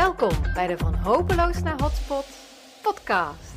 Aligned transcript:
Welkom 0.00 0.52
bij 0.54 0.66
de 0.66 0.78
Van 0.78 0.94
Hopeloos 0.94 1.62
naar 1.62 1.80
Hotspot 1.80 2.26
podcast. 2.82 3.52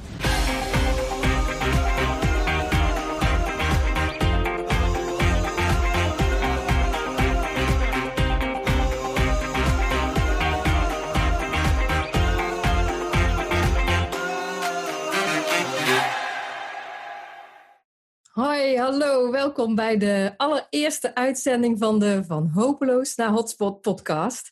Hoi, 18.32 18.78
hallo, 18.78 19.32
welkom 19.32 19.76
bij 19.76 19.98
de 19.98 20.34
allereerste 20.38 21.16
uitzending 21.16 21.78
van 21.80 22.00
de 22.00 22.24
Van 22.28 22.50
Hopeloos 22.54 23.16
naar 23.16 23.30
Hotspot 23.30 23.82
podcast. 23.82 24.52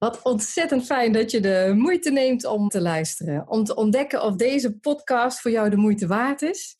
Wat 0.00 0.22
ontzettend 0.22 0.84
fijn 0.84 1.12
dat 1.12 1.30
je 1.30 1.40
de 1.40 1.72
moeite 1.76 2.10
neemt 2.10 2.44
om 2.44 2.68
te 2.68 2.80
luisteren. 2.80 3.48
Om 3.48 3.64
te 3.64 3.74
ontdekken 3.74 4.22
of 4.22 4.36
deze 4.36 4.78
podcast 4.78 5.40
voor 5.40 5.50
jou 5.50 5.70
de 5.70 5.76
moeite 5.76 6.06
waard 6.06 6.42
is. 6.42 6.76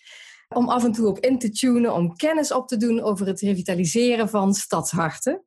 Om 0.49 0.69
af 0.69 0.85
en 0.85 0.93
toe 0.93 1.07
op 1.07 1.19
in 1.19 1.39
te 1.39 1.51
tunen, 1.51 1.95
om 1.95 2.17
kennis 2.17 2.53
op 2.53 2.69
te 2.69 2.77
doen 2.77 3.03
over 3.03 3.27
het 3.27 3.41
revitaliseren 3.41 4.29
van 4.29 4.55
stadsharten. 4.55 5.45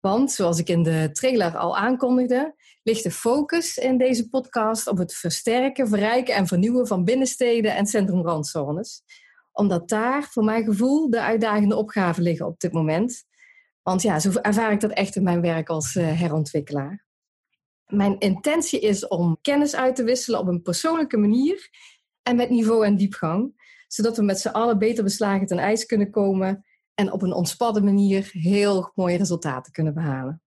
Want, 0.00 0.32
zoals 0.32 0.58
ik 0.58 0.68
in 0.68 0.82
de 0.82 1.10
trailer 1.12 1.56
al 1.56 1.76
aankondigde, 1.76 2.54
ligt 2.82 3.02
de 3.02 3.10
focus 3.10 3.76
in 3.76 3.98
deze 3.98 4.28
podcast 4.28 4.86
op 4.86 4.98
het 4.98 5.14
versterken, 5.14 5.88
verrijken 5.88 6.34
en 6.34 6.46
vernieuwen 6.46 6.86
van 6.86 7.04
binnensteden 7.04 7.74
en 7.74 7.86
centrumrandzones. 7.86 9.02
Omdat 9.52 9.88
daar, 9.88 10.22
voor 10.22 10.44
mijn 10.44 10.64
gevoel, 10.64 11.10
de 11.10 11.20
uitdagende 11.20 11.76
opgaven 11.76 12.22
liggen 12.22 12.46
op 12.46 12.60
dit 12.60 12.72
moment. 12.72 13.27
Want 13.88 14.02
ja, 14.02 14.20
zo 14.20 14.30
ervaar 14.32 14.72
ik 14.72 14.80
dat 14.80 14.90
echt 14.90 15.16
in 15.16 15.22
mijn 15.22 15.40
werk 15.40 15.68
als 15.68 15.94
uh, 15.94 16.20
herontwikkelaar. 16.20 17.04
Mijn 17.86 18.18
intentie 18.18 18.80
is 18.80 19.06
om 19.06 19.38
kennis 19.42 19.74
uit 19.74 19.96
te 19.96 20.04
wisselen 20.04 20.40
op 20.40 20.46
een 20.46 20.62
persoonlijke 20.62 21.16
manier 21.16 21.70
en 22.22 22.36
met 22.36 22.50
niveau 22.50 22.86
en 22.86 22.96
diepgang, 22.96 23.52
zodat 23.86 24.16
we 24.16 24.22
met 24.22 24.40
z'n 24.40 24.48
allen 24.48 24.78
beter 24.78 25.04
beslagen 25.04 25.46
ten 25.46 25.58
ijs 25.58 25.86
kunnen 25.86 26.10
komen 26.10 26.64
en 26.94 27.12
op 27.12 27.22
een 27.22 27.32
ontspannen 27.32 27.84
manier 27.84 28.28
heel 28.32 28.92
mooie 28.94 29.16
resultaten 29.16 29.72
kunnen 29.72 29.94
behalen. 29.94 30.42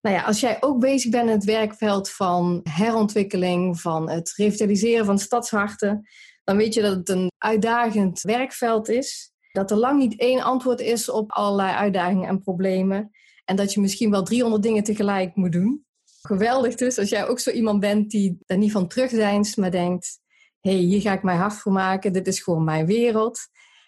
Nou 0.00 0.16
ja, 0.16 0.22
als 0.22 0.40
jij 0.40 0.56
ook 0.60 0.80
bezig 0.80 1.10
bent 1.10 1.28
in 1.28 1.34
het 1.34 1.44
werkveld 1.44 2.10
van 2.10 2.60
herontwikkeling, 2.70 3.80
van 3.80 4.10
het 4.10 4.32
revitaliseren 4.36 5.04
van 5.04 5.18
stadsharten, 5.18 6.08
dan 6.44 6.56
weet 6.56 6.74
je 6.74 6.82
dat 6.82 6.96
het 6.96 7.08
een 7.08 7.30
uitdagend 7.38 8.20
werkveld 8.20 8.88
is 8.88 9.32
dat 9.52 9.70
er 9.70 9.76
lang 9.76 9.98
niet 9.98 10.20
één 10.20 10.42
antwoord 10.42 10.80
is 10.80 11.10
op 11.10 11.32
allerlei 11.32 11.74
uitdagingen 11.74 12.28
en 12.28 12.40
problemen. 12.40 13.10
En 13.44 13.56
dat 13.56 13.72
je 13.72 13.80
misschien 13.80 14.10
wel 14.10 14.22
300 14.22 14.62
dingen 14.62 14.84
tegelijk 14.84 15.34
moet 15.34 15.52
doen. 15.52 15.86
Geweldig 16.22 16.74
dus 16.74 16.98
als 16.98 17.08
jij 17.08 17.28
ook 17.28 17.40
zo 17.40 17.50
iemand 17.50 17.80
bent 17.80 18.10
die 18.10 18.38
er 18.46 18.56
niet 18.56 18.72
van 18.72 18.88
terugdeinst, 18.88 19.56
maar 19.56 19.70
denkt: 19.70 20.20
hé, 20.60 20.70
hey, 20.70 20.80
hier 20.80 21.00
ga 21.00 21.12
ik 21.12 21.22
mijn 21.22 21.38
hart 21.38 21.54
voor 21.54 21.72
maken, 21.72 22.12
dit 22.12 22.26
is 22.26 22.40
gewoon 22.40 22.64
mijn 22.64 22.86
wereld. 22.86 23.38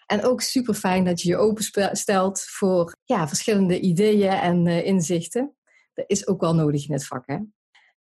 En 0.05 0.23
ook 0.23 0.41
super 0.41 0.73
fijn 0.73 1.05
dat 1.05 1.21
je 1.21 1.29
je 1.29 1.37
openstelt 1.37 2.41
voor 2.41 2.95
ja, 3.03 3.27
verschillende 3.27 3.79
ideeën 3.79 4.31
en 4.31 4.65
uh, 4.65 4.85
inzichten. 4.85 5.55
Dat 5.93 6.05
is 6.07 6.27
ook 6.27 6.41
wel 6.41 6.55
nodig 6.55 6.87
in 6.87 6.93
het 6.93 7.07
vak. 7.07 7.23
Hè? 7.25 7.37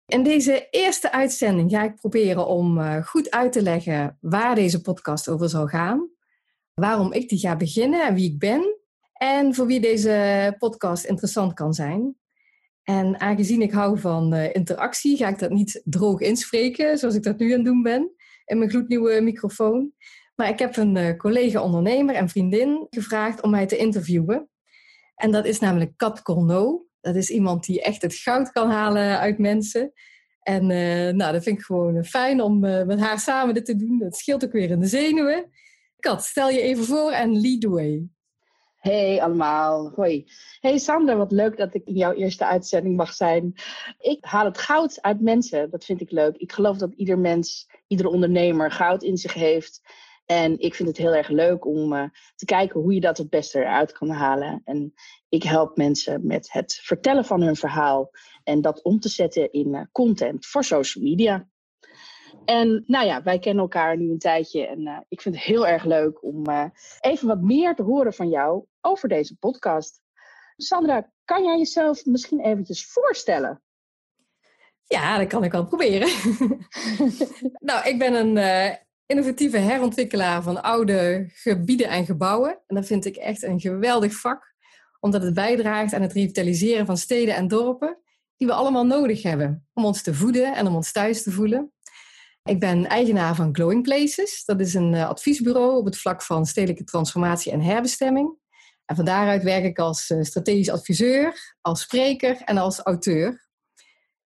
In 0.07 0.23
deze 0.23 0.69
eerste 0.71 1.13
uitzending 1.13 1.71
ga 1.71 1.83
ik 1.83 1.95
proberen 1.95 2.47
om 2.47 2.79
uh, 2.79 3.03
goed 3.03 3.31
uit 3.31 3.53
te 3.53 3.63
leggen 3.63 4.19
waar 4.21 4.55
deze 4.55 4.81
podcast 4.81 5.29
over 5.29 5.49
zal 5.49 5.67
gaan 5.67 6.16
waarom 6.81 7.13
ik 7.13 7.29
die 7.29 7.39
ga 7.39 7.57
beginnen 7.57 8.07
en 8.07 8.15
wie 8.15 8.31
ik 8.33 8.39
ben. 8.39 8.79
En 9.13 9.55
voor 9.55 9.67
wie 9.67 9.81
deze 9.81 10.55
podcast 10.59 11.05
interessant 11.05 11.55
kan 11.55 11.75
zijn. 11.75 12.17
En 12.83 13.21
aangezien 13.21 13.63
ik 13.63 13.73
hou 13.73 13.99
van 13.99 14.35
uh, 14.35 14.55
interactie, 14.55 15.17
ga 15.17 15.29
ik 15.29 15.39
dat 15.39 15.51
niet 15.51 15.83
droog 15.85 16.21
inspreken, 16.21 16.99
zoals 16.99 17.15
ik 17.15 17.23
dat 17.23 17.39
nu 17.39 17.51
aan 17.51 17.57
het 17.57 17.65
doen 17.65 17.83
ben, 17.83 18.11
in 18.45 18.59
mijn 18.59 18.71
gloednieuwe 18.71 19.21
microfoon. 19.21 19.93
Maar 20.35 20.49
ik 20.49 20.59
heb 20.59 20.77
een 20.77 20.97
uh, 20.97 21.17
collega-ondernemer 21.17 22.15
en 22.15 22.29
vriendin 22.29 22.87
gevraagd 22.91 23.43
om 23.43 23.51
mij 23.51 23.67
te 23.67 23.77
interviewen. 23.77 24.49
En 25.15 25.31
dat 25.31 25.45
is 25.45 25.59
namelijk 25.59 25.93
Kat 25.97 26.23
Corneau. 26.23 26.87
Dat 27.01 27.15
is 27.15 27.31
iemand 27.31 27.65
die 27.65 27.83
echt 27.83 28.03
het 28.03 28.15
goud 28.15 28.53
kan 28.53 28.71
halen 28.71 29.19
uit 29.19 29.39
mensen. 29.39 29.93
En 30.43 30.71
uh, 30.71 31.13
nou, 31.13 31.33
dat 31.33 31.43
vind 31.43 31.59
ik 31.59 31.65
gewoon 31.65 32.05
fijn 32.05 32.41
om 32.41 32.59
met 32.61 33.01
haar 33.01 33.19
samen 33.19 33.55
dit 33.55 33.65
te 33.65 33.77
doen. 33.77 33.99
Dat 33.99 34.17
scheelt 34.17 34.45
ook 34.45 34.53
weer 34.53 34.71
in 34.71 34.81
de 34.81 34.87
zenuwen. 34.87 35.51
Kat, 36.01 36.25
stel 36.25 36.49
je 36.49 36.61
even 36.61 36.85
voor 36.85 37.11
en 37.11 37.41
lead 37.41 37.61
the 37.61 37.69
way. 37.69 38.09
Hey 38.77 39.23
allemaal, 39.23 39.93
hoi. 39.95 40.25
Hey 40.61 40.79
Sander, 40.79 41.17
wat 41.17 41.33
leuk 41.33 41.57
dat 41.57 41.75
ik 41.75 41.85
in 41.85 41.95
jouw 41.95 42.13
eerste 42.13 42.47
uitzending 42.47 42.97
mag 42.97 43.13
zijn. 43.13 43.55
Ik 43.99 44.25
haal 44.25 44.45
het 44.45 44.59
goud 44.59 45.03
uit 45.03 45.21
mensen, 45.21 45.71
dat 45.71 45.85
vind 45.85 46.01
ik 46.01 46.11
leuk. 46.11 46.37
Ik 46.37 46.53
geloof 46.53 46.77
dat 46.77 46.93
ieder 46.97 47.19
mens, 47.19 47.69
iedere 47.87 48.09
ondernemer 48.09 48.71
goud 48.71 49.03
in 49.03 49.17
zich 49.17 49.35
heeft. 49.35 49.81
En 50.27 50.59
ik 50.59 50.75
vind 50.75 50.89
het 50.89 50.99
heel 50.99 51.15
erg 51.15 51.29
leuk 51.29 51.67
om 51.67 51.93
uh, 51.93 52.05
te 52.35 52.45
kijken 52.45 52.81
hoe 52.81 52.95
je 52.95 53.01
dat 53.01 53.19
het 53.19 53.31
beste 53.31 53.59
eruit 53.59 53.93
kan 53.93 54.11
halen. 54.11 54.63
En 54.65 54.95
ik 55.29 55.43
help 55.43 55.77
mensen 55.77 56.27
met 56.27 56.53
het 56.53 56.81
vertellen 56.83 57.25
van 57.25 57.43
hun 57.43 57.57
verhaal 57.57 58.11
en 58.45 58.61
dat 58.61 58.83
om 58.83 59.01
te 59.01 59.09
zetten 59.09 59.53
in 59.53 59.75
uh, 59.75 59.81
content 59.93 60.47
voor 60.47 60.65
social 60.65 61.05
media. 61.05 61.49
En 62.47 62.85
nou 62.87 63.07
ja, 63.07 63.23
wij 63.23 63.39
kennen 63.39 63.63
elkaar 63.63 63.97
nu 63.97 64.11
een 64.11 64.19
tijdje 64.19 64.67
en 64.67 64.81
uh, 64.81 64.99
ik 65.09 65.21
vind 65.21 65.35
het 65.35 65.45
heel 65.45 65.67
erg 65.67 65.85
leuk 65.85 66.25
om 66.25 66.49
uh, 66.51 66.65
even 67.01 67.29
wat 67.29 67.41
meer 67.41 67.75
te 67.75 67.83
horen 67.83 68.15
van 68.15 68.29
jou 68.29 68.65
over 68.81 69.09
deze 69.09 69.37
podcast. 69.37 70.01
Sandra, 70.57 71.11
kan 71.25 71.45
jij 71.45 71.59
jezelf 71.59 72.05
misschien 72.05 72.41
eventjes 72.41 72.87
voorstellen? 72.87 73.63
Ja, 74.85 75.19
dat 75.19 75.27
kan 75.27 75.45
ik 75.45 75.53
wel 75.53 75.67
proberen. 75.67 76.09
nou, 77.69 77.89
ik 77.89 77.99
ben 77.99 78.15
een 78.15 78.37
uh, 78.37 78.75
innovatieve 79.07 79.59
herontwikkelaar 79.59 80.43
van 80.43 80.63
oude 80.63 81.27
gebieden 81.29 81.89
en 81.89 82.05
gebouwen. 82.05 82.63
En 82.67 82.75
dat 82.75 82.87
vind 82.87 83.05
ik 83.05 83.17
echt 83.17 83.43
een 83.43 83.61
geweldig 83.61 84.15
vak, 84.15 84.55
omdat 85.01 85.23
het 85.23 85.35
bijdraagt 85.35 85.95
aan 85.95 86.03
het 86.03 86.13
revitaliseren 86.13 86.87
van 86.87 86.97
steden 86.97 87.35
en 87.35 87.49
dorpen 87.49 87.99
die 88.37 88.47
we 88.47 88.53
allemaal 88.53 88.87
nodig 88.87 89.23
hebben 89.23 89.67
om 89.73 89.85
ons 89.85 90.03
te 90.03 90.15
voeden 90.15 90.55
en 90.55 90.67
om 90.67 90.75
ons 90.75 90.93
thuis 90.93 91.23
te 91.23 91.31
voelen. 91.31 91.73
Ik 92.47 92.61
ben 92.61 92.87
eigenaar 92.87 93.35
van 93.35 93.55
Glowing 93.55 93.83
Places. 93.83 94.45
Dat 94.45 94.61
is 94.61 94.75
een 94.75 94.93
uh, 94.93 95.09
adviesbureau 95.09 95.77
op 95.77 95.85
het 95.85 95.99
vlak 95.99 96.23
van 96.23 96.47
stedelijke 96.47 96.85
transformatie 96.85 97.53
en 97.53 97.61
herbestemming. 97.61 98.39
En 98.85 98.97
van 98.97 99.05
daaruit 99.05 99.43
werk 99.43 99.65
ik 99.65 99.79
als 99.79 100.11
uh, 100.11 100.23
strategisch 100.23 100.71
adviseur, 100.71 101.55
als 101.61 101.81
spreker 101.81 102.37
en 102.45 102.57
als 102.57 102.79
auteur. 102.79 103.49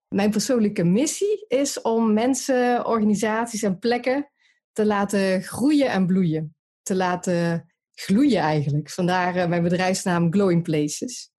Mijn 0.08 0.30
persoonlijke 0.30 0.84
missie 0.84 1.44
is 1.48 1.80
om 1.80 2.12
mensen, 2.12 2.86
organisaties 2.86 3.62
en 3.62 3.78
plekken 3.78 4.30
te 4.72 4.86
laten 4.86 5.42
groeien 5.42 5.90
en 5.90 6.06
bloeien. 6.06 6.56
Te 6.82 6.96
laten 6.96 7.72
gloeien 7.94 8.40
eigenlijk. 8.40 8.90
Vandaar 8.90 9.36
uh, 9.36 9.46
mijn 9.46 9.62
bedrijfsnaam 9.62 10.32
Glowing 10.32 10.62
Places. 10.62 11.30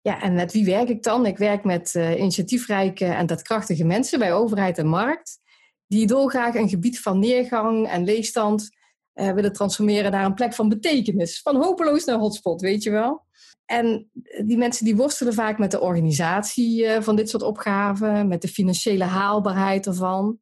Ja, 0.00 0.20
en 0.22 0.34
met 0.34 0.52
wie 0.52 0.64
werk 0.64 0.88
ik 0.88 1.02
dan? 1.02 1.26
Ik 1.26 1.38
werk 1.38 1.64
met 1.64 1.94
initiatiefrijke 1.94 3.04
en 3.04 3.26
daadkrachtige 3.26 3.84
mensen 3.84 4.18
bij 4.18 4.32
overheid 4.32 4.78
en 4.78 4.86
markt 4.86 5.40
die 5.92 6.06
dolgraag 6.06 6.54
een 6.54 6.68
gebied 6.68 7.00
van 7.00 7.18
neergang 7.18 7.88
en 7.88 8.04
leegstand 8.04 8.70
uh, 9.14 9.32
willen 9.32 9.52
transformeren 9.52 10.10
naar 10.10 10.24
een 10.24 10.34
plek 10.34 10.54
van 10.54 10.68
betekenis. 10.68 11.40
Van 11.40 11.56
hopeloos 11.56 12.04
naar 12.04 12.18
hotspot, 12.18 12.60
weet 12.60 12.82
je 12.82 12.90
wel. 12.90 13.24
En 13.64 14.10
die 14.44 14.56
mensen 14.56 14.84
die 14.84 14.96
worstelen 14.96 15.34
vaak 15.34 15.58
met 15.58 15.70
de 15.70 15.80
organisatie 15.80 16.84
uh, 16.84 17.00
van 17.00 17.16
dit 17.16 17.30
soort 17.30 17.42
opgaven, 17.42 18.28
met 18.28 18.42
de 18.42 18.48
financiële 18.48 19.04
haalbaarheid 19.04 19.86
ervan, 19.86 20.38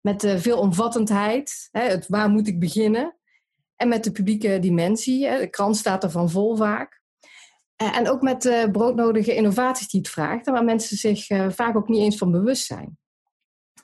met 0.00 0.20
de 0.20 0.38
veelomvattendheid, 0.38 1.68
hè, 1.70 1.82
het 1.82 2.08
waar 2.08 2.28
moet 2.28 2.48
ik 2.48 2.58
beginnen, 2.58 3.16
en 3.76 3.88
met 3.88 4.04
de 4.04 4.12
publieke 4.12 4.58
dimensie. 4.58 5.26
Hè, 5.26 5.38
de 5.38 5.50
krant 5.50 5.76
staat 5.76 6.04
ervan 6.04 6.30
vol 6.30 6.56
vaak. 6.56 7.00
Uh, 7.82 7.96
en 7.96 8.08
ook 8.08 8.22
met 8.22 8.42
de 8.42 8.68
broodnodige 8.72 9.34
innovaties 9.34 9.88
die 9.88 10.00
het 10.00 10.10
vraagt, 10.10 10.46
waar 10.46 10.64
mensen 10.64 10.96
zich 10.96 11.26
vaak 11.48 11.76
ook 11.76 11.88
niet 11.88 12.00
eens 12.00 12.16
van 12.16 12.30
bewust 12.30 12.66
zijn. 12.66 13.00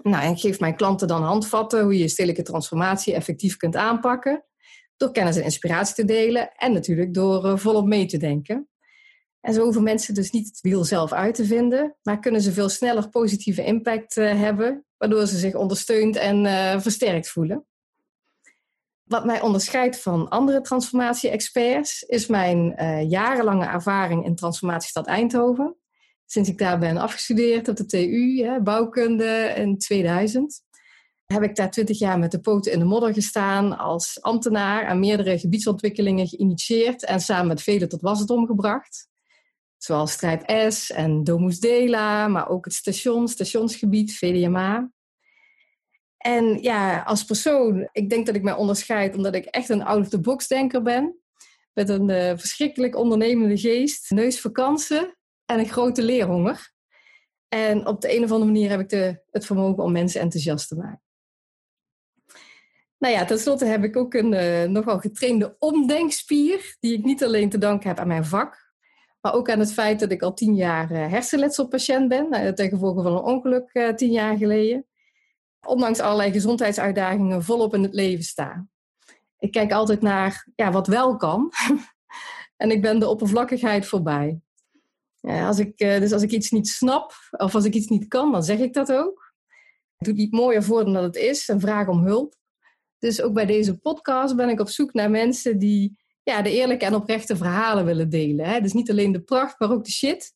Nou, 0.03 0.31
ik 0.31 0.39
geef 0.39 0.61
mijn 0.61 0.77
klanten 0.77 1.09
dan 1.09 1.23
handvatten 1.23 1.83
hoe 1.83 1.99
je 1.99 2.09
stedelijke 2.09 2.43
transformatie 2.43 3.15
effectief 3.15 3.57
kunt 3.57 3.77
aanpakken. 3.77 4.45
Door 4.97 5.13
kennis 5.13 5.37
en 5.37 5.43
inspiratie 5.43 5.95
te 5.95 6.05
delen 6.05 6.53
en 6.53 6.73
natuurlijk 6.73 7.15
door 7.15 7.45
uh, 7.45 7.57
volop 7.57 7.87
mee 7.87 8.07
te 8.07 8.17
denken. 8.17 8.69
En 9.41 9.55
zo 9.55 9.63
hoeven 9.63 9.83
mensen 9.83 10.15
dus 10.15 10.31
niet 10.31 10.47
het 10.47 10.61
wiel 10.61 10.85
zelf 10.85 11.13
uit 11.13 11.35
te 11.35 11.45
vinden, 11.45 11.97
maar 12.03 12.19
kunnen 12.19 12.41
ze 12.41 12.53
veel 12.53 12.69
sneller 12.69 13.09
positieve 13.09 13.65
impact 13.65 14.17
uh, 14.17 14.41
hebben, 14.41 14.85
waardoor 14.97 15.27
ze 15.27 15.39
zich 15.39 15.55
ondersteund 15.55 16.17
en 16.17 16.45
uh, 16.45 16.81
versterkt 16.81 17.29
voelen. 17.29 17.67
Wat 19.05 19.25
mij 19.25 19.41
onderscheidt 19.41 20.01
van 20.01 20.29
andere 20.29 20.61
transformatie-experts 20.61 22.03
is 22.03 22.27
mijn 22.27 22.75
jarenlange 23.09 23.67
ervaring 23.67 24.25
in 24.25 24.35
Transformatiestad 24.35 25.07
Eindhoven 25.07 25.77
sinds 26.31 26.49
ik 26.49 26.59
daar 26.59 26.79
ben 26.79 26.97
afgestudeerd 26.97 27.69
op 27.69 27.77
de 27.77 27.87
TU, 27.87 28.43
hè, 28.43 28.61
bouwkunde 28.63 29.53
in 29.57 29.79
2000, 29.79 30.63
heb 31.27 31.43
ik 31.43 31.57
daar 31.57 31.71
twintig 31.71 31.99
jaar 31.99 32.19
met 32.19 32.31
de 32.31 32.41
poten 32.41 32.73
in 32.73 32.79
de 32.79 32.85
modder 32.85 33.15
gestaan 33.15 33.79
als 33.79 34.23
ambtenaar 34.23 34.87
en 34.87 34.99
meerdere 34.99 35.39
gebiedsontwikkelingen 35.39 36.27
geïnitieerd 36.27 37.05
en 37.05 37.21
samen 37.21 37.47
met 37.47 37.63
velen 37.63 37.89
tot 37.89 38.01
wasdom 38.01 38.47
gebracht. 38.47 39.09
Zoals 39.77 40.13
Strijp 40.13 40.71
S 40.71 40.91
en 40.91 41.25
Domus 41.25 41.61
Dela, 41.61 42.29
maar 42.29 42.49
ook 42.49 42.65
het 42.65 42.75
station, 42.75 43.29
stationsgebied, 43.29 44.17
VDMA. 44.17 44.91
En 46.17 46.63
ja, 46.63 47.03
als 47.03 47.25
persoon, 47.25 47.89
ik 47.93 48.11
denk 48.11 48.27
dat 48.27 48.35
ik 48.35 48.43
mij 48.43 48.55
onderscheid 48.55 49.17
omdat 49.17 49.35
ik 49.35 49.45
echt 49.45 49.69
een 49.69 49.85
out-of-the-box 49.85 50.49
denker 50.49 50.83
ben. 50.83 51.17
Met 51.73 51.89
een 51.89 52.09
uh, 52.09 52.33
verschrikkelijk 52.37 52.97
ondernemende 52.97 53.59
geest, 53.59 54.11
neus 54.11 54.41
voor 54.41 54.53
kansen 54.53 55.18
en 55.51 55.59
een 55.59 55.69
grote 55.69 56.03
leerhonger. 56.03 56.73
En 57.49 57.87
op 57.87 58.01
de 58.01 58.17
een 58.17 58.25
of 58.25 58.31
andere 58.31 58.51
manier 58.51 58.71
heb 58.71 58.81
ik 58.81 58.89
de, 58.89 59.23
het 59.31 59.47
vermogen 59.47 59.83
om 59.83 59.93
mensen 59.93 60.21
enthousiast 60.21 60.69
te 60.69 60.77
maken. 60.77 61.03
Nou 62.99 63.15
ja, 63.15 63.25
tenslotte 63.25 63.65
heb 63.65 63.85
ik 63.85 63.97
ook 63.97 64.15
een 64.15 64.33
uh, 64.33 64.65
nogal 64.65 64.99
getrainde 64.99 65.57
omdenkspier, 65.59 66.77
die 66.81 66.93
ik 66.93 67.05
niet 67.05 67.25
alleen 67.25 67.49
te 67.49 67.59
danken 67.59 67.89
heb 67.89 67.99
aan 67.99 68.07
mijn 68.07 68.25
vak, 68.25 68.73
maar 69.21 69.35
ook 69.35 69.51
aan 69.51 69.59
het 69.59 69.73
feit 69.73 70.01
dat 70.01 70.11
ik 70.11 70.23
al 70.23 70.35
tien 70.35 70.55
jaar 70.55 70.93
uh, 70.93 71.11
hersenletselpatiënt 71.11 72.09
ben, 72.09 72.27
uh, 72.31 72.49
ten 72.49 72.69
gevolge 72.69 73.03
van 73.03 73.13
een 73.13 73.23
ongeluk 73.23 73.93
tien 73.97 74.13
jaar 74.13 74.37
geleden. 74.37 74.87
Ondanks 75.67 76.01
allerlei 76.01 76.33
gezondheidsuitdagingen 76.33 77.45
volop 77.45 77.75
in 77.75 77.83
het 77.83 77.95
leven 77.95 78.25
sta. 78.25 78.67
Ik 79.39 79.53
kijk 79.53 79.73
altijd 79.73 80.01
naar 80.01 80.47
ja, 80.55 80.71
wat 80.71 80.87
wel 80.87 81.17
kan. 81.17 81.53
en 82.63 82.71
ik 82.71 82.83
ben 82.83 82.99
de 82.99 83.09
oppervlakkigheid 83.09 83.87
voorbij. 83.87 84.41
Als 85.21 85.59
ik, 85.59 85.79
dus 85.79 86.13
als 86.13 86.23
ik 86.23 86.31
iets 86.31 86.51
niet 86.51 86.69
snap 86.69 87.13
of 87.31 87.55
als 87.55 87.65
ik 87.65 87.75
iets 87.75 87.89
niet 87.89 88.09
kan, 88.09 88.33
dan 88.33 88.43
zeg 88.43 88.59
ik 88.59 88.73
dat 88.75 88.93
ook. 88.93 89.35
Ik 89.99 90.07
doe 90.07 90.15
niet 90.15 90.33
mooier 90.33 90.63
voor 90.63 90.85
dan 90.85 90.93
dat 90.93 91.03
het 91.03 91.17
is 91.17 91.49
en 91.49 91.61
vraag 91.61 91.89
om 91.89 92.05
hulp. 92.05 92.35
Dus 92.99 93.23
ook 93.23 93.33
bij 93.33 93.47
deze 93.47 93.79
podcast 93.79 94.37
ben 94.37 94.49
ik 94.49 94.61
op 94.61 94.69
zoek 94.69 94.93
naar 94.93 95.11
mensen 95.11 95.59
die 95.59 95.99
ja, 96.23 96.43
de 96.43 96.51
eerlijke 96.51 96.85
en 96.85 96.95
oprechte 96.95 97.37
verhalen 97.37 97.85
willen 97.85 98.09
delen. 98.09 98.47
Hè? 98.47 98.61
Dus 98.61 98.73
niet 98.73 98.91
alleen 98.91 99.13
de 99.13 99.21
pracht, 99.21 99.59
maar 99.59 99.71
ook 99.71 99.85
de 99.85 99.91
shit. 99.91 100.35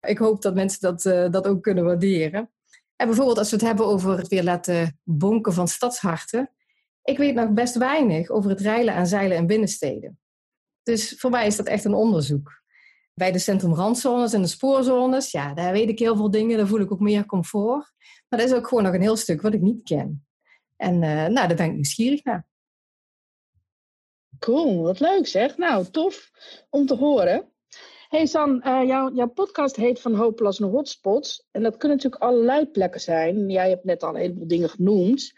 Ik 0.00 0.18
hoop 0.18 0.42
dat 0.42 0.54
mensen 0.54 0.80
dat, 0.80 1.04
uh, 1.04 1.30
dat 1.30 1.46
ook 1.46 1.62
kunnen 1.62 1.84
waarderen. 1.84 2.50
En 2.96 3.06
bijvoorbeeld 3.06 3.38
als 3.38 3.50
we 3.50 3.56
het 3.56 3.64
hebben 3.64 3.86
over 3.86 4.18
het 4.18 4.28
weer 4.28 4.42
laten 4.42 5.00
bonken 5.02 5.52
van 5.52 5.68
stadsharten. 5.68 6.50
Ik 7.02 7.18
weet 7.18 7.34
nog 7.34 7.50
best 7.50 7.76
weinig 7.76 8.28
over 8.28 8.50
het 8.50 8.60
rijlen 8.60 8.94
aan 8.94 9.06
zeilen 9.06 9.36
in 9.36 9.46
binnensteden. 9.46 10.18
Dus 10.82 11.14
voor 11.18 11.30
mij 11.30 11.46
is 11.46 11.56
dat 11.56 11.66
echt 11.66 11.84
een 11.84 11.94
onderzoek. 11.94 12.59
Bij 13.20 13.32
de 13.32 13.38
centrumrandzones 13.38 14.32
en 14.32 14.42
de 14.42 14.48
spoorzones, 14.48 15.30
ja, 15.30 15.54
daar 15.54 15.72
weet 15.72 15.88
ik 15.88 15.98
heel 15.98 16.16
veel 16.16 16.30
dingen. 16.30 16.56
Daar 16.56 16.66
voel 16.66 16.80
ik 16.80 16.92
ook 16.92 17.00
meer 17.00 17.26
comfort. 17.26 17.92
Maar 18.28 18.38
er 18.40 18.46
is 18.46 18.52
ook 18.52 18.68
gewoon 18.68 18.84
nog 18.84 18.94
een 18.94 19.00
heel 19.00 19.16
stuk 19.16 19.40
wat 19.40 19.54
ik 19.54 19.60
niet 19.60 19.82
ken. 19.82 20.26
En 20.76 20.94
uh, 20.94 21.26
nou, 21.26 21.32
daar 21.32 21.54
ben 21.54 21.66
ik 21.66 21.72
nieuwsgierig 21.72 22.24
naar. 22.24 22.46
Cool, 24.38 24.82
wat 24.82 25.00
leuk 25.00 25.26
zeg. 25.26 25.56
Nou, 25.56 25.86
tof 25.90 26.30
om 26.70 26.86
te 26.86 26.94
horen. 26.94 27.52
Hey 28.08 28.26
San, 28.26 28.62
uh, 28.66 29.10
jouw, 29.14 29.28
podcast 29.28 29.76
heet 29.76 30.00
Van 30.00 30.14
Hopeloos 30.14 30.58
naar 30.58 30.70
Hotspots. 30.70 31.46
En 31.50 31.62
dat 31.62 31.76
kunnen 31.76 31.96
natuurlijk 31.96 32.22
allerlei 32.22 32.66
plekken 32.66 33.00
zijn. 33.00 33.50
Jij 33.50 33.68
hebt 33.68 33.84
net 33.84 34.02
al 34.02 34.08
een 34.08 34.20
heleboel 34.20 34.46
dingen 34.46 34.68
genoemd. 34.68 35.32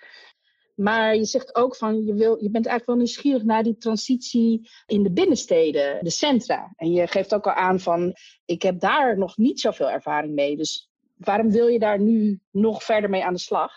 Maar 0.75 1.17
je 1.17 1.25
zegt 1.25 1.55
ook 1.55 1.77
van, 1.77 2.05
je, 2.05 2.15
wil, 2.15 2.43
je 2.43 2.51
bent 2.51 2.67
eigenlijk 2.67 2.87
wel 2.87 2.97
nieuwsgierig 2.97 3.43
naar 3.43 3.63
die 3.63 3.77
transitie 3.77 4.71
in 4.87 5.03
de 5.03 5.13
binnensteden, 5.13 6.05
de 6.05 6.11
centra. 6.11 6.73
En 6.77 6.93
je 6.93 7.07
geeft 7.07 7.35
ook 7.35 7.47
al 7.47 7.53
aan 7.53 7.81
van, 7.81 8.15
ik 8.45 8.63
heb 8.63 8.81
daar 8.81 9.19
nog 9.19 9.37
niet 9.37 9.61
zoveel 9.61 9.91
ervaring 9.91 10.35
mee. 10.35 10.57
Dus 10.57 10.91
waarom 11.17 11.51
wil 11.51 11.67
je 11.67 11.79
daar 11.79 12.01
nu 12.01 12.41
nog 12.51 12.83
verder 12.83 13.11
mee 13.11 13.25
aan 13.25 13.33
de 13.33 13.41
slag? 13.41 13.73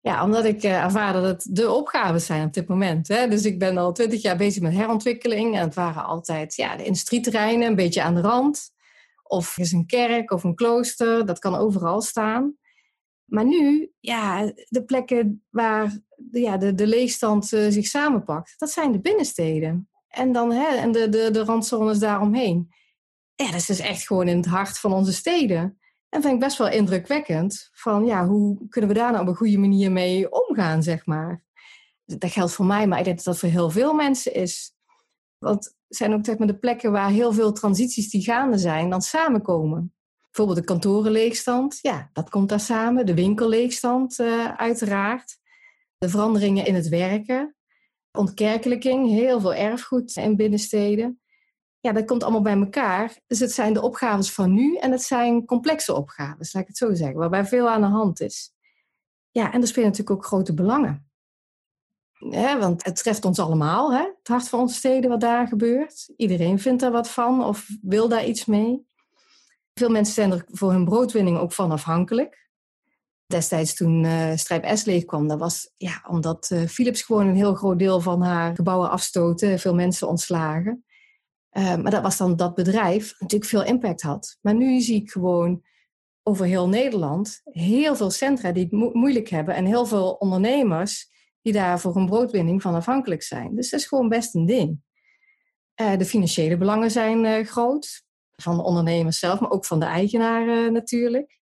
Ja, 0.00 0.24
omdat 0.24 0.44
ik 0.44 0.62
uh, 0.62 0.84
ervaar 0.84 1.12
dat 1.12 1.24
het 1.24 1.46
de 1.50 1.70
opgaves 1.70 2.26
zijn 2.26 2.46
op 2.46 2.52
dit 2.52 2.68
moment. 2.68 3.08
Hè? 3.08 3.28
Dus 3.28 3.44
ik 3.44 3.58
ben 3.58 3.76
al 3.76 3.92
twintig 3.92 4.22
jaar 4.22 4.36
bezig 4.36 4.62
met 4.62 4.72
herontwikkeling. 4.72 5.54
En 5.54 5.60
het 5.60 5.74
waren 5.74 6.04
altijd 6.04 6.54
ja, 6.54 6.76
de 6.76 6.84
industrieterreinen, 6.84 7.68
een 7.68 7.74
beetje 7.74 8.02
aan 8.02 8.14
de 8.14 8.20
rand. 8.20 8.70
Of 9.22 9.58
is 9.58 9.72
een 9.72 9.86
kerk 9.86 10.30
of 10.30 10.44
een 10.44 10.54
klooster, 10.54 11.26
dat 11.26 11.38
kan 11.38 11.54
overal 11.54 12.00
staan. 12.00 12.56
Maar 13.26 13.44
nu, 13.44 13.92
ja, 14.00 14.52
de 14.68 14.84
plekken 14.84 15.44
waar 15.50 15.98
ja, 16.30 16.56
de, 16.56 16.74
de 16.74 16.86
leegstand 16.86 17.52
uh, 17.52 17.70
zich 17.70 17.86
samenpakt, 17.86 18.54
dat 18.58 18.70
zijn 18.70 18.92
de 18.92 19.00
binnensteden. 19.00 19.88
En 20.08 20.32
dan 20.32 20.52
hè, 20.52 20.76
en 20.76 20.92
de, 20.92 21.08
de, 21.08 21.30
de 21.30 21.44
randzones 21.44 21.98
daaromheen. 21.98 22.68
Ja, 23.34 23.44
dat 23.44 23.54
is 23.54 23.66
dus 23.66 23.78
echt 23.78 24.06
gewoon 24.06 24.28
in 24.28 24.36
het 24.36 24.46
hart 24.46 24.78
van 24.78 24.92
onze 24.92 25.12
steden. 25.12 25.78
En 26.08 26.22
vind 26.22 26.34
ik 26.34 26.40
best 26.40 26.58
wel 26.58 26.68
indrukwekkend 26.68 27.68
van 27.72 28.04
ja, 28.04 28.26
hoe 28.26 28.68
kunnen 28.68 28.90
we 28.90 28.96
daar 28.96 29.10
nou 29.10 29.22
op 29.22 29.28
een 29.28 29.36
goede 29.36 29.58
manier 29.58 29.92
mee 29.92 30.32
omgaan, 30.32 30.82
zeg 30.82 31.06
maar. 31.06 31.44
Dat 32.04 32.30
geldt 32.30 32.52
voor 32.52 32.66
mij, 32.66 32.86
maar 32.86 32.98
ik 32.98 33.04
denk 33.04 33.16
dat 33.16 33.24
dat 33.24 33.38
voor 33.38 33.48
heel 33.48 33.70
veel 33.70 33.94
mensen 33.94 34.34
is. 34.34 34.74
Want 35.38 35.64
het 35.64 35.96
zijn 35.96 36.14
ook 36.14 36.24
zeg 36.24 36.38
maar, 36.38 36.46
de 36.46 36.58
plekken 36.58 36.92
waar 36.92 37.10
heel 37.10 37.32
veel 37.32 37.52
transities 37.52 38.10
die 38.10 38.22
gaande 38.22 38.58
zijn, 38.58 38.90
dan 38.90 39.02
samenkomen. 39.02 39.95
Bijvoorbeeld 40.36 40.66
de 40.66 40.72
kantorenleegstand, 40.72 41.78
ja, 41.82 42.10
dat 42.12 42.30
komt 42.30 42.48
daar 42.48 42.60
samen. 42.60 43.06
De 43.06 43.14
winkelleegstand, 43.14 44.18
uh, 44.18 44.54
uiteraard. 44.54 45.36
De 45.98 46.08
veranderingen 46.08 46.66
in 46.66 46.74
het 46.74 46.88
werken. 46.88 47.56
Ontkerkelijking, 48.12 49.08
heel 49.08 49.40
veel 49.40 49.54
erfgoed 49.54 50.16
in 50.16 50.36
binnensteden 50.36 51.20
ja, 51.86 51.92
dat 51.92 52.04
komt 52.04 52.22
allemaal 52.22 52.42
bij 52.42 52.56
elkaar. 52.56 53.18
Dus 53.26 53.38
het 53.38 53.52
zijn 53.52 53.72
de 53.72 53.82
opgaves 53.82 54.32
van 54.32 54.52
nu 54.52 54.76
en 54.76 54.90
het 54.90 55.02
zijn 55.02 55.44
complexe 55.44 55.94
opgaves, 55.94 56.52
laat 56.52 56.62
ik 56.62 56.68
het 56.68 56.76
zo 56.76 56.94
zeggen, 56.94 57.16
waarbij 57.16 57.44
veel 57.44 57.68
aan 57.68 57.80
de 57.80 57.86
hand 57.86 58.20
is. 58.20 58.54
Ja, 59.30 59.52
en 59.52 59.60
er 59.60 59.66
spelen 59.66 59.88
natuurlijk 59.88 60.16
ook 60.16 60.24
grote 60.24 60.54
belangen. 60.54 61.10
want 62.58 62.84
het 62.84 62.96
treft 62.96 63.24
ons 63.24 63.38
allemaal, 63.38 63.92
hè? 63.92 64.02
het 64.18 64.28
hart 64.28 64.48
van 64.48 64.60
onze 64.60 64.74
steden, 64.74 65.10
wat 65.10 65.20
daar 65.20 65.48
gebeurt. 65.48 66.12
Iedereen 66.16 66.58
vindt 66.58 66.82
er 66.82 66.90
wat 66.90 67.10
van 67.10 67.44
of 67.44 67.68
wil 67.82 68.08
daar 68.08 68.26
iets 68.26 68.44
mee. 68.44 68.85
Veel 69.78 69.90
mensen 69.90 70.14
zijn 70.14 70.32
er 70.32 70.44
voor 70.46 70.70
hun 70.70 70.84
broodwinning 70.84 71.38
ook 71.38 71.52
van 71.52 71.70
afhankelijk. 71.70 72.48
Destijds 73.26 73.74
toen 73.74 74.04
uh, 74.04 74.32
Strijp 74.34 74.76
S 74.76 74.84
leeg 74.84 75.04
kwam, 75.04 75.28
dat 75.28 75.38
was 75.38 75.72
ja, 75.76 76.04
omdat 76.08 76.50
uh, 76.52 76.66
Philips 76.66 77.02
gewoon 77.02 77.26
een 77.26 77.36
heel 77.36 77.54
groot 77.54 77.78
deel 77.78 78.00
van 78.00 78.22
haar 78.22 78.54
gebouwen 78.54 78.90
afstoten, 78.90 79.58
veel 79.58 79.74
mensen 79.74 80.08
ontslagen. 80.08 80.84
Uh, 81.52 81.76
maar 81.76 81.90
dat 81.90 82.02
was 82.02 82.16
dan 82.16 82.36
dat 82.36 82.54
bedrijf 82.54 83.14
natuurlijk 83.18 83.50
veel 83.50 83.64
impact 83.64 84.02
had. 84.02 84.38
Maar 84.40 84.54
nu 84.54 84.80
zie 84.80 85.02
ik 85.02 85.10
gewoon 85.10 85.62
over 86.22 86.46
heel 86.46 86.68
Nederland 86.68 87.40
heel 87.44 87.96
veel 87.96 88.10
centra 88.10 88.52
die 88.52 88.68
het 88.70 88.94
moeilijk 88.94 89.28
hebben 89.28 89.54
en 89.54 89.64
heel 89.64 89.86
veel 89.86 90.12
ondernemers 90.12 91.10
die 91.42 91.52
daar 91.52 91.80
voor 91.80 91.96
een 91.96 92.06
broodwinning 92.06 92.62
van 92.62 92.74
afhankelijk 92.74 93.22
zijn. 93.22 93.54
Dus 93.56 93.70
dat 93.70 93.80
is 93.80 93.86
gewoon 93.86 94.08
best 94.08 94.34
een 94.34 94.46
ding. 94.46 94.80
De 95.74 96.04
financiële 96.04 96.56
belangen 96.56 96.90
zijn 96.90 97.46
groot, 97.46 98.05
van 98.36 98.56
de 98.56 98.62
ondernemers 98.62 99.18
zelf, 99.18 99.40
maar 99.40 99.50
ook 99.50 99.64
van 99.64 99.80
de 99.80 99.86
eigenaren 99.86 100.72
natuurlijk. 100.72 101.38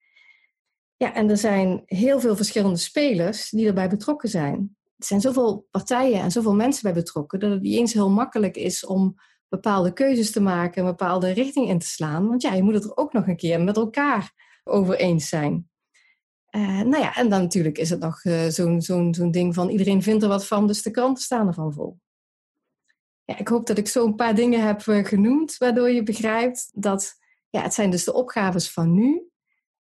Ja, 0.97 1.15
en 1.15 1.31
er 1.31 1.37
zijn 1.37 1.83
heel 1.87 2.21
veel 2.21 2.37
verschillende 2.37 2.79
spelers 2.79 3.51
die 3.51 3.67
erbij 3.67 3.89
betrokken 3.89 4.29
zijn. 4.29 4.77
Er 4.97 5.07
zijn 5.07 5.21
zoveel 5.21 5.67
partijen 5.71 6.21
en 6.21 6.31
zoveel 6.31 6.55
mensen 6.55 6.83
bij 6.83 6.93
betrokken 7.03 7.41
dat 7.41 7.51
het 7.51 7.61
niet 7.61 7.79
eens 7.79 7.93
heel 7.93 8.11
makkelijk 8.11 8.57
is 8.57 8.87
om 8.87 9.15
bepaalde 9.49 9.93
keuzes 9.93 10.31
te 10.33 10.41
maken, 10.41 10.83
een 10.83 10.89
bepaalde 10.89 11.31
richting 11.31 11.69
in 11.69 11.79
te 11.79 11.87
slaan. 11.87 12.29
Want 12.29 12.43
ja, 12.43 12.55
je 12.55 12.63
moet 12.63 12.75
het 12.75 12.85
er 12.85 12.97
ook 12.97 13.13
nog 13.13 13.27
een 13.27 13.37
keer 13.37 13.61
met 13.61 13.77
elkaar 13.77 14.33
over 14.65 14.97
eens 14.97 15.29
zijn. 15.29 15.69
Uh, 16.51 16.81
nou 16.81 16.99
ja, 16.99 17.17
en 17.17 17.29
dan 17.29 17.41
natuurlijk 17.41 17.79
is 17.79 17.91
het 17.91 18.01
nog 18.01 18.25
uh, 18.25 18.47
zo'n 18.47 18.83
zo'n 18.83 19.15
zo'n 19.15 19.31
ding 19.31 19.55
van 19.55 19.69
iedereen 19.69 20.03
vindt 20.03 20.23
er 20.23 20.29
wat 20.29 20.47
van, 20.47 20.67
dus 20.67 20.83
de 20.83 20.91
kranten 20.91 21.23
staan 21.23 21.47
ervan 21.47 21.73
vol. 21.73 21.99
Ja, 23.29 23.39
ik 23.39 23.49
hoop 23.49 23.67
dat 23.67 23.79
ik 23.79 23.89
zo 23.89 24.07
een 24.07 24.15
paar 24.15 24.35
dingen 24.35 24.67
heb 24.67 24.83
uh, 24.87 25.05
genoemd, 25.05 25.57
waardoor 25.57 25.91
je 25.91 26.03
begrijpt 26.03 26.71
dat 26.75 27.19
ja, 27.51 27.63
het 27.63 27.75
zijn 27.75 27.91
dus 27.91 28.05
de 28.05 28.13
opgaves 28.13 28.71
van 28.71 28.95
nu. 28.95 29.29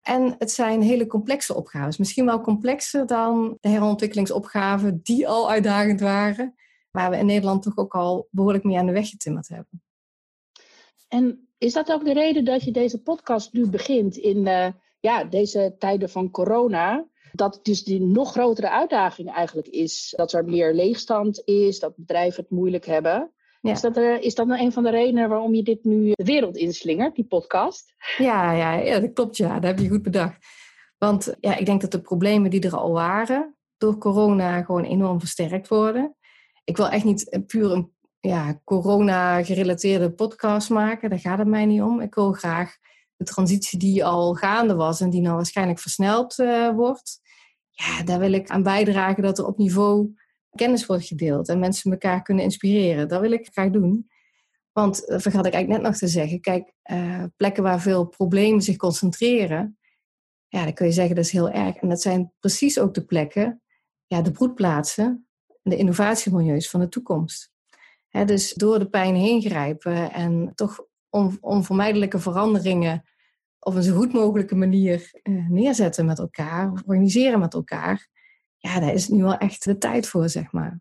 En 0.00 0.34
het 0.38 0.50
zijn 0.50 0.82
hele 0.82 1.06
complexe 1.06 1.54
opgaves. 1.54 1.96
Misschien 1.96 2.24
wel 2.24 2.40
complexer 2.40 3.06
dan 3.06 3.56
de 3.60 3.68
herontwikkelingsopgaven 3.68 5.00
die 5.02 5.28
al 5.28 5.50
uitdagend 5.50 6.00
waren 6.00 6.54
waar 6.90 7.10
we 7.10 7.16
in 7.16 7.26
Nederland 7.26 7.62
toch 7.62 7.76
ook 7.76 7.94
al 7.94 8.28
behoorlijk 8.30 8.64
mee 8.64 8.78
aan 8.78 8.86
de 8.86 8.92
weg 8.92 9.08
getimmerd 9.08 9.48
hebben. 9.48 9.82
En 11.08 11.48
is 11.58 11.72
dat 11.72 11.92
ook 11.92 12.04
de 12.04 12.12
reden 12.12 12.44
dat 12.44 12.62
je 12.62 12.70
deze 12.70 13.02
podcast 13.02 13.52
nu 13.52 13.66
begint 13.66 14.16
in 14.16 14.46
uh, 14.46 14.66
ja, 15.00 15.24
deze 15.24 15.74
tijden 15.78 16.10
van 16.10 16.30
corona? 16.30 17.06
Dat 17.32 17.60
dus 17.62 17.84
die 17.84 18.00
nog 18.00 18.32
grotere 18.32 18.70
uitdaging 18.70 19.32
eigenlijk 19.32 19.68
is. 19.68 20.12
Dat 20.16 20.32
er 20.32 20.44
meer 20.44 20.74
leegstand 20.74 21.42
is, 21.44 21.78
dat 21.78 21.96
bedrijven 21.96 22.42
het 22.42 22.50
moeilijk 22.50 22.86
hebben. 22.86 23.30
Is, 23.62 23.80
dat 23.80 23.96
er, 23.96 24.20
is 24.20 24.34
dat 24.34 24.46
nou 24.46 24.60
een 24.60 24.72
van 24.72 24.82
de 24.82 24.90
redenen 24.90 25.28
waarom 25.28 25.54
je 25.54 25.62
dit 25.62 25.84
nu 25.84 26.12
de 26.14 26.24
wereld 26.24 26.56
inslingert, 26.56 27.14
die 27.14 27.24
podcast? 27.24 27.94
Ja, 28.18 28.52
ja, 28.52 28.74
ja 28.74 29.00
dat 29.00 29.12
klopt. 29.12 29.36
Ja, 29.36 29.54
dat 29.54 29.70
heb 29.70 29.78
je 29.78 29.88
goed 29.88 30.02
bedacht. 30.02 30.36
Want 30.98 31.34
ja, 31.40 31.56
ik 31.56 31.66
denk 31.66 31.80
dat 31.80 31.90
de 31.90 32.00
problemen 32.00 32.50
die 32.50 32.60
er 32.60 32.76
al 32.76 32.92
waren 32.92 33.56
door 33.78 33.98
corona 33.98 34.62
gewoon 34.62 34.84
enorm 34.84 35.18
versterkt 35.20 35.68
worden 35.68 36.16
ik 36.70 36.76
wil 36.76 36.88
echt 36.88 37.04
niet 37.04 37.42
puur 37.46 37.72
een 37.72 37.92
ja, 38.20 38.60
corona-gerelateerde 38.64 40.12
podcast 40.12 40.70
maken. 40.70 41.10
Daar 41.10 41.18
gaat 41.18 41.38
het 41.38 41.48
mij 41.48 41.66
niet 41.66 41.82
om. 41.82 42.00
Ik 42.00 42.14
wil 42.14 42.32
graag 42.32 42.76
de 43.20 43.26
transitie 43.26 43.78
die 43.78 44.04
al 44.04 44.34
gaande 44.34 44.74
was 44.74 45.00
en 45.00 45.10
die 45.10 45.20
nou 45.20 45.36
waarschijnlijk 45.36 45.78
versneld 45.78 46.38
uh, 46.38 46.70
wordt. 46.70 47.20
Ja, 47.70 48.02
daar 48.02 48.18
wil 48.18 48.32
ik 48.32 48.48
aan 48.48 48.62
bijdragen 48.62 49.22
dat 49.22 49.38
er 49.38 49.46
op 49.46 49.58
niveau 49.58 50.14
kennis 50.50 50.86
wordt 50.86 51.04
gedeeld 51.04 51.48
en 51.48 51.58
mensen 51.58 51.90
elkaar 51.90 52.22
kunnen 52.22 52.44
inspireren. 52.44 53.08
Dat 53.08 53.20
wil 53.20 53.32
ik 53.32 53.48
graag 53.52 53.70
doen. 53.70 54.10
Want 54.72 55.06
dat 55.06 55.22
vergat 55.22 55.46
ik 55.46 55.52
eigenlijk 55.52 55.82
net 55.82 55.90
nog 55.90 56.00
te 56.00 56.08
zeggen. 56.08 56.40
Kijk, 56.40 56.72
plekken 57.36 57.62
waar 57.62 57.80
veel 57.80 58.06
problemen 58.06 58.62
zich 58.62 58.76
concentreren, 58.76 59.78
ja, 60.48 60.64
dan 60.64 60.72
kun 60.72 60.86
je 60.86 60.92
zeggen 60.92 61.14
dat 61.14 61.24
is 61.24 61.30
heel 61.30 61.50
erg. 61.50 61.76
En 61.76 61.88
dat 61.88 62.00
zijn 62.00 62.32
precies 62.38 62.78
ook 62.78 62.94
de 62.94 63.04
plekken, 63.04 63.62
ja, 64.06 64.22
de 64.22 64.32
broedplaatsen, 64.32 65.28
de 65.62 65.76
innovatiemilieus 65.76 66.70
van 66.70 66.80
de 66.80 66.88
toekomst. 66.88 67.52
dus 68.10 68.54
door 68.54 68.78
de 68.78 68.88
pijn 68.88 69.14
heen 69.14 69.40
grijpen 69.40 70.12
en 70.12 70.52
toch 70.54 70.88
onvermijdelijke 71.40 72.18
veranderingen 72.18 73.04
op 73.58 73.74
een 73.74 73.82
zo 73.82 73.96
goed 73.96 74.12
mogelijke 74.12 74.54
manier 74.54 75.10
uh, 75.22 75.48
neerzetten 75.48 76.06
met 76.06 76.18
elkaar, 76.18 76.72
of 76.72 76.82
organiseren 76.86 77.40
met 77.40 77.54
elkaar, 77.54 78.08
ja, 78.56 78.80
daar 78.80 78.92
is 78.92 79.08
nu 79.08 79.22
wel 79.22 79.36
echt 79.36 79.64
de 79.64 79.78
tijd 79.78 80.06
voor, 80.06 80.28
zeg 80.28 80.52
maar. 80.52 80.80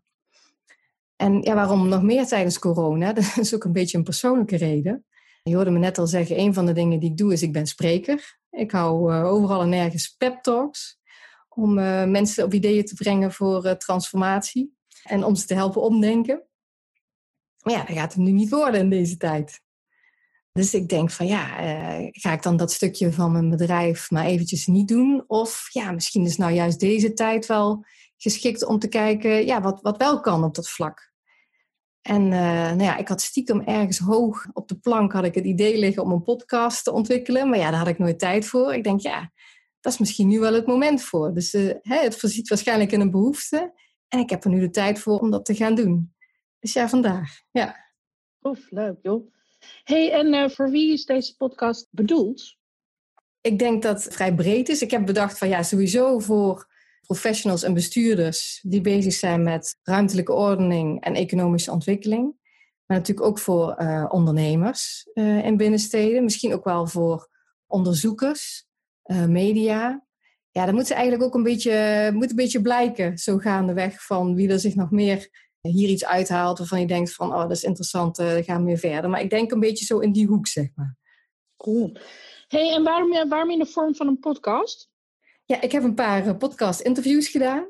En 1.16 1.42
ja, 1.42 1.54
waarom 1.54 1.88
nog 1.88 2.02
meer 2.02 2.26
tijdens 2.26 2.58
corona? 2.58 3.12
Dat 3.12 3.36
is 3.36 3.54
ook 3.54 3.64
een 3.64 3.72
beetje 3.72 3.98
een 3.98 4.04
persoonlijke 4.04 4.56
reden. 4.56 5.04
Je 5.42 5.54
hoorde 5.54 5.70
me 5.70 5.78
net 5.78 5.98
al 5.98 6.06
zeggen, 6.06 6.38
een 6.38 6.54
van 6.54 6.66
de 6.66 6.72
dingen 6.72 7.00
die 7.00 7.10
ik 7.10 7.16
doe 7.16 7.32
is, 7.32 7.42
ik 7.42 7.52
ben 7.52 7.66
spreker. 7.66 8.38
Ik 8.50 8.70
hou 8.70 9.14
uh, 9.14 9.24
overal 9.24 9.62
en 9.62 9.68
nergens 9.68 10.14
pep 10.18 10.42
talks 10.42 10.98
om 11.48 11.78
uh, 11.78 12.04
mensen 12.04 12.44
op 12.44 12.54
ideeën 12.54 12.84
te 12.84 12.94
brengen 12.94 13.32
voor 13.32 13.76
transformatie 13.76 14.74
en 15.02 15.24
om 15.24 15.34
ze 15.34 15.46
te 15.46 15.54
helpen 15.54 15.82
omdenken. 15.82 16.42
Maar 17.62 17.74
ja, 17.74 17.84
dat 17.84 17.96
gaat 17.96 18.12
het 18.12 18.22
nu 18.22 18.30
niet 18.30 18.50
worden 18.50 18.80
in 18.80 18.90
deze 18.90 19.16
tijd. 19.16 19.62
Dus 20.52 20.74
ik 20.74 20.88
denk 20.88 21.10
van 21.10 21.26
ja, 21.26 21.62
uh, 21.62 22.08
ga 22.10 22.32
ik 22.32 22.42
dan 22.42 22.56
dat 22.56 22.72
stukje 22.72 23.12
van 23.12 23.32
mijn 23.32 23.50
bedrijf 23.50 24.10
maar 24.10 24.24
eventjes 24.24 24.66
niet 24.66 24.88
doen? 24.88 25.24
Of 25.26 25.68
ja, 25.72 25.92
misschien 25.92 26.24
is 26.24 26.36
nou 26.36 26.52
juist 26.52 26.80
deze 26.80 27.12
tijd 27.12 27.46
wel 27.46 27.84
geschikt 28.16 28.64
om 28.64 28.78
te 28.78 28.88
kijken 28.88 29.46
ja, 29.46 29.60
wat, 29.60 29.80
wat 29.82 29.96
wel 29.96 30.20
kan 30.20 30.44
op 30.44 30.54
dat 30.54 30.68
vlak. 30.68 31.12
En 32.02 32.22
uh, 32.22 32.30
nou 32.30 32.82
ja, 32.82 32.96
ik 32.96 33.08
had 33.08 33.20
stiekem 33.20 33.60
ergens 33.60 33.98
hoog 33.98 34.46
op 34.52 34.68
de 34.68 34.78
plank 34.78 35.12
had 35.12 35.24
ik 35.24 35.34
het 35.34 35.44
idee 35.44 35.78
liggen 35.78 36.02
om 36.02 36.12
een 36.12 36.22
podcast 36.22 36.84
te 36.84 36.92
ontwikkelen. 36.92 37.48
Maar 37.48 37.58
ja, 37.58 37.70
daar 37.70 37.78
had 37.78 37.88
ik 37.88 37.98
nooit 37.98 38.18
tijd 38.18 38.46
voor. 38.46 38.74
Ik 38.74 38.84
denk 38.84 39.00
ja, 39.00 39.32
dat 39.80 39.92
is 39.92 39.98
misschien 39.98 40.28
nu 40.28 40.40
wel 40.40 40.54
het 40.54 40.66
moment 40.66 41.02
voor. 41.02 41.34
Dus 41.34 41.52
hè, 41.52 41.96
het 42.02 42.16
voorziet 42.16 42.48
waarschijnlijk 42.48 42.92
in 42.92 43.00
een 43.00 43.10
behoefte. 43.10 43.72
En 44.08 44.18
ik 44.18 44.30
heb 44.30 44.44
er 44.44 44.50
nu 44.50 44.60
de 44.60 44.70
tijd 44.70 44.98
voor 44.98 45.18
om 45.18 45.30
dat 45.30 45.44
te 45.44 45.54
gaan 45.54 45.74
doen. 45.74 46.14
Dus 46.58 46.72
ja, 46.72 46.88
vandaag. 46.88 47.40
Ja. 47.50 47.76
Oef, 48.42 48.70
leuk 48.70 48.98
joh 49.02 49.38
hey, 49.84 50.12
en 50.12 50.34
uh, 50.34 50.48
voor 50.48 50.70
wie 50.70 50.92
is 50.92 51.04
deze 51.04 51.36
podcast 51.36 51.88
bedoeld? 51.90 52.56
Ik 53.40 53.58
denk 53.58 53.82
dat 53.82 54.04
het 54.04 54.14
vrij 54.14 54.34
breed 54.34 54.68
is. 54.68 54.82
Ik 54.82 54.90
heb 54.90 55.06
bedacht 55.06 55.38
van 55.38 55.48
ja, 55.48 55.62
sowieso 55.62 56.18
voor 56.18 56.68
professionals 57.00 57.62
en 57.62 57.74
bestuurders 57.74 58.60
die 58.62 58.80
bezig 58.80 59.12
zijn 59.12 59.42
met 59.42 59.76
ruimtelijke 59.82 60.32
ordening 60.32 61.00
en 61.00 61.14
economische 61.14 61.70
ontwikkeling. 61.70 62.38
Maar 62.86 62.98
natuurlijk 62.98 63.26
ook 63.26 63.38
voor 63.38 63.76
uh, 63.78 64.06
ondernemers 64.08 65.08
uh, 65.14 65.44
in 65.44 65.56
binnensteden. 65.56 66.24
Misschien 66.24 66.54
ook 66.54 66.64
wel 66.64 66.86
voor 66.86 67.28
onderzoekers, 67.66 68.66
media. 69.26 70.06
Ja, 70.50 70.64
dan 70.66 70.74
moet 70.74 70.86
ze 70.86 70.94
eigenlijk 70.94 71.24
ook 71.24 71.34
een 71.34 71.42
beetje, 71.42 72.10
moet 72.14 72.30
een 72.30 72.36
beetje 72.36 72.60
blijken, 72.60 73.18
zo 73.18 73.38
gaandeweg, 73.38 74.04
van 74.04 74.34
wie 74.34 74.48
er 74.48 74.60
zich 74.60 74.74
nog 74.74 74.90
meer 74.90 75.49
hier 75.60 75.88
iets 75.88 76.04
uithaalt 76.04 76.58
waarvan 76.58 76.80
je 76.80 76.86
denkt 76.86 77.14
van, 77.14 77.34
oh, 77.34 77.40
dat 77.40 77.50
is 77.50 77.64
interessant, 77.64 78.18
uh, 78.18 78.36
gaan 78.36 78.60
we 78.60 78.66
weer 78.66 78.78
verder. 78.78 79.10
Maar 79.10 79.20
ik 79.20 79.30
denk 79.30 79.52
een 79.52 79.60
beetje 79.60 79.84
zo 79.84 79.98
in 79.98 80.12
die 80.12 80.26
hoek, 80.26 80.46
zeg 80.46 80.68
maar. 80.74 80.96
Cool. 81.56 81.96
hey, 82.48 82.74
en 82.74 82.82
waarom, 82.82 83.28
waarom 83.28 83.50
in 83.50 83.58
de 83.58 83.66
vorm 83.66 83.94
van 83.94 84.06
een 84.06 84.18
podcast? 84.18 84.90
Ja, 85.44 85.60
ik 85.60 85.72
heb 85.72 85.82
een 85.82 85.94
paar 85.94 86.26
eh, 86.26 86.36
podcast-interviews 86.36 87.28
gedaan. 87.28 87.68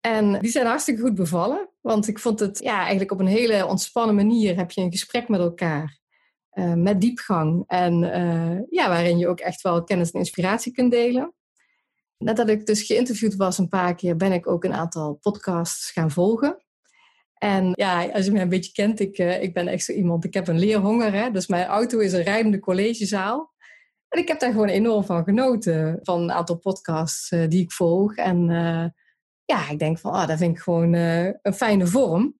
En 0.00 0.40
die 0.40 0.50
zijn 0.50 0.66
hartstikke 0.66 1.00
goed 1.00 1.14
bevallen. 1.14 1.68
Want 1.80 2.08
ik 2.08 2.18
vond 2.18 2.40
het 2.40 2.58
ja, 2.58 2.78
eigenlijk 2.78 3.12
op 3.12 3.20
een 3.20 3.26
hele 3.26 3.66
ontspannen 3.66 4.14
manier 4.14 4.56
heb 4.56 4.70
je 4.70 4.80
een 4.80 4.90
gesprek 4.90 5.28
met 5.28 5.40
elkaar. 5.40 6.00
Uh, 6.52 6.74
met 6.74 7.00
diepgang. 7.00 7.64
En 7.66 8.02
uh, 8.02 8.60
ja, 8.70 8.88
waarin 8.88 9.18
je 9.18 9.28
ook 9.28 9.40
echt 9.40 9.62
wel 9.62 9.84
kennis 9.84 10.10
en 10.10 10.18
inspiratie 10.18 10.72
kunt 10.72 10.90
delen. 10.90 11.34
Nadat 12.18 12.48
ik 12.48 12.66
dus 12.66 12.82
geïnterviewd 12.82 13.36
was 13.36 13.58
een 13.58 13.68
paar 13.68 13.94
keer, 13.94 14.16
ben 14.16 14.32
ik 14.32 14.46
ook 14.46 14.64
een 14.64 14.72
aantal 14.72 15.14
podcasts 15.14 15.90
gaan 15.90 16.10
volgen. 16.10 16.61
En 17.42 17.72
ja, 17.74 18.08
als 18.08 18.24
je 18.24 18.32
mij 18.32 18.42
een 18.42 18.48
beetje 18.48 18.72
kent, 18.72 19.00
ik, 19.00 19.18
uh, 19.18 19.42
ik 19.42 19.54
ben 19.54 19.68
echt 19.68 19.84
zo 19.84 19.92
iemand, 19.92 20.24
ik 20.24 20.34
heb 20.34 20.48
een 20.48 20.58
leerhonger. 20.58 21.12
Hè? 21.12 21.30
Dus 21.30 21.46
mijn 21.46 21.66
auto 21.66 21.98
is 21.98 22.12
een 22.12 22.22
rijdende 22.22 22.58
collegezaal. 22.58 23.52
En 24.08 24.20
ik 24.20 24.28
heb 24.28 24.40
daar 24.40 24.50
gewoon 24.50 24.68
enorm 24.68 25.04
van 25.04 25.24
genoten, 25.24 25.98
van 26.02 26.20
een 26.20 26.32
aantal 26.32 26.58
podcasts 26.58 27.30
uh, 27.30 27.48
die 27.48 27.62
ik 27.62 27.72
volg. 27.72 28.14
En 28.14 28.48
uh, 28.48 28.84
ja, 29.44 29.70
ik 29.70 29.78
denk 29.78 29.98
van, 29.98 30.12
ah, 30.12 30.28
dat 30.28 30.38
vind 30.38 30.56
ik 30.56 30.62
gewoon 30.62 30.92
een 30.92 31.54
fijne 31.54 31.86
vorm. 31.86 32.34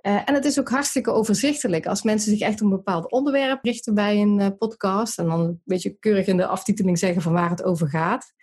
en 0.00 0.34
het 0.34 0.44
is 0.44 0.58
ook 0.58 0.68
hartstikke 0.68 1.10
overzichtelijk 1.10 1.86
als 1.86 2.02
mensen 2.02 2.30
zich 2.30 2.40
echt 2.40 2.60
op 2.60 2.70
een 2.70 2.76
bepaald 2.76 3.10
onderwerp 3.10 3.64
richten 3.64 3.94
bij 3.94 4.20
een 4.20 4.56
podcast. 4.56 5.18
En 5.18 5.26
dan 5.26 5.40
een 5.40 5.60
beetje 5.64 5.96
keurig 5.98 6.26
in 6.26 6.36
de 6.36 6.46
aftiteling 6.46 6.98
zeggen 6.98 7.22
van 7.22 7.32
waar 7.32 7.50
het 7.50 7.64
over 7.64 7.88
gaat 7.88 8.34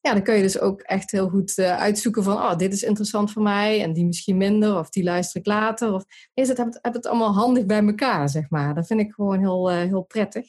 ja, 0.00 0.12
dan 0.12 0.22
kun 0.22 0.34
je 0.34 0.42
dus 0.42 0.60
ook 0.60 0.80
echt 0.80 1.10
heel 1.10 1.28
goed 1.28 1.58
uh, 1.58 1.76
uitzoeken 1.76 2.22
van, 2.22 2.36
oh, 2.36 2.56
dit 2.56 2.72
is 2.72 2.82
interessant 2.82 3.32
voor 3.32 3.42
mij 3.42 3.82
en 3.82 3.92
die 3.92 4.04
misschien 4.04 4.36
minder, 4.36 4.78
of 4.78 4.90
die 4.90 5.04
luister 5.04 5.40
ik 5.40 5.46
later. 5.46 5.92
Of, 5.92 6.04
nee, 6.34 6.46
het 6.46 6.56
heb, 6.56 6.78
het 6.80 7.06
allemaal 7.06 7.34
handig 7.34 7.66
bij 7.66 7.84
elkaar, 7.86 8.28
zeg 8.28 8.50
maar. 8.50 8.74
Dat 8.74 8.86
vind 8.86 9.00
ik 9.00 9.12
gewoon 9.12 9.38
heel, 9.38 9.72
uh, 9.72 9.76
heel 9.76 10.02
prettig. 10.02 10.46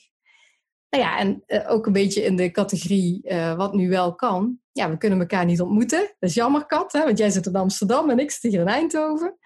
Nou 0.89 1.03
ja, 1.03 1.20
en 1.20 1.43
uh, 1.48 1.72
ook 1.72 1.86
een 1.86 1.93
beetje 1.93 2.24
in 2.24 2.36
de 2.36 2.51
categorie 2.51 3.22
wat 3.58 3.74
nu 3.74 3.89
wel 3.89 4.15
kan. 4.15 4.60
Ja, 4.72 4.89
we 4.89 4.98
kunnen 4.98 5.20
elkaar 5.20 5.46
niet 5.46 5.62
ontmoeten. 5.62 6.00
Dat 6.00 6.29
is 6.29 6.34
jammer, 6.34 6.65
Kat, 6.65 6.91
hè? 6.91 7.03
want 7.03 7.17
jij 7.17 7.29
zit 7.29 7.46
in 7.46 7.55
Amsterdam 7.55 8.10
en 8.10 8.20
ik 8.20 8.31
zit 8.31 8.51
hier 8.51 8.62
in 8.62 8.67
Eindhoven. 8.67 9.38